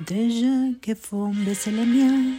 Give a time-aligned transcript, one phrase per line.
[0.00, 2.34] Des jeux qui font baisser les miens.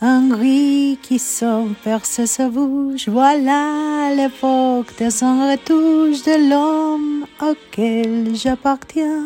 [0.00, 3.08] Un gris qui sort perce sa bouche.
[3.08, 9.24] Voilà l'époque de son retouche de l'homme auquel j'appartiens.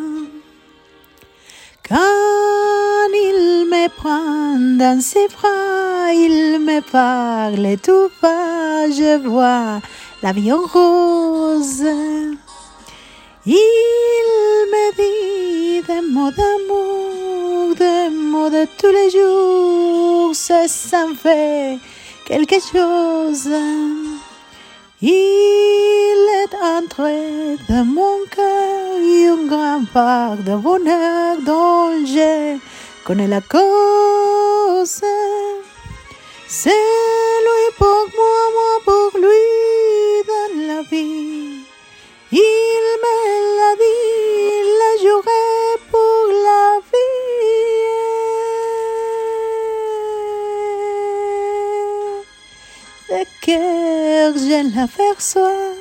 [1.87, 9.81] Quand il me prend dans ses bras, il me parle tout bas, je vois
[10.23, 11.83] l'avion rose.
[13.45, 13.53] Il
[14.73, 16.70] me dit des mots d'amour, des
[18.77, 21.77] tous les jours, ça me fait
[22.25, 23.49] quelque chose.
[25.01, 32.57] Il est entré dans mon cœur une grande part de bonheur dont je
[33.03, 35.01] connais la cause.
[36.47, 36.69] C'est
[54.51, 55.71] je l'aperçois,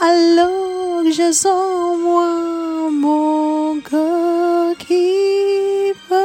[0.00, 6.16] alors je sens moi mon cœur qui bat.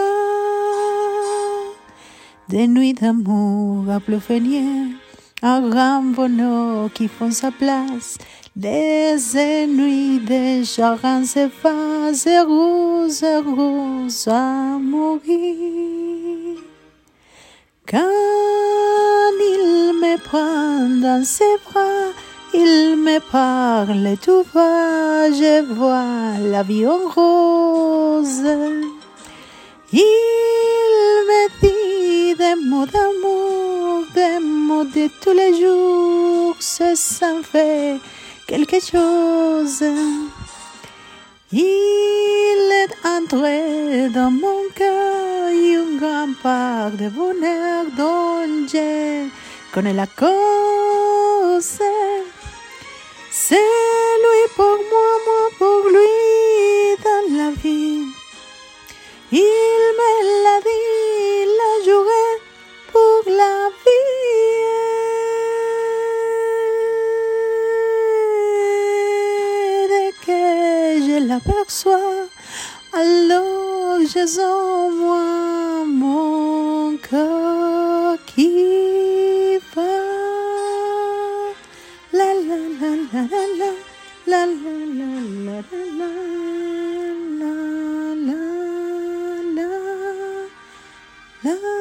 [2.49, 4.89] Des nuits d'amour à ploufenière,
[5.41, 6.03] un grand
[6.93, 8.17] qui font sa place.
[8.55, 9.15] Des
[9.67, 16.57] nuits de chagrin s'effacent, rose, rose à mourir.
[21.17, 22.11] Dans ses bras,
[22.53, 28.47] il me parle tout bas, je vois l'avion rose.
[29.91, 37.97] Il me dit des mots d'amour, des mots de tous les jours, ça me fait
[38.45, 39.83] quelque chose.
[41.51, 49.27] Il est entré dans mon cœur une grande part de bonheur dont je
[49.73, 50.86] connais la cause.
[71.37, 72.27] Je l'aperçois,
[72.93, 79.81] alors je sens moi mon cœur qui bat.
[82.13, 83.21] La la la la
[83.57, 83.71] la
[84.27, 85.15] la la la
[85.45, 87.63] la la la
[88.25, 88.41] la
[89.55, 89.69] la
[91.43, 91.76] la la